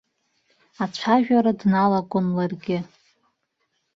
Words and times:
Ацәажәара 0.83 1.51
дналагон 1.59 2.25
ларгьы. 2.35 2.79